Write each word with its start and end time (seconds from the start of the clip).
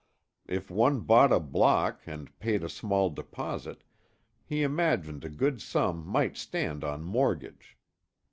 If 0.47 0.71
one 0.71 1.01
bought 1.01 1.31
a 1.31 1.39
block 1.39 2.01
and 2.07 2.39
paid 2.39 2.63
a 2.63 2.69
small 2.69 3.11
deposit, 3.11 3.83
he 4.43 4.63
imagined 4.63 5.23
a 5.23 5.29
good 5.29 5.61
sum 5.61 6.03
might 6.07 6.37
stand 6.37 6.83
on 6.83 7.03
mortgage. 7.03 7.77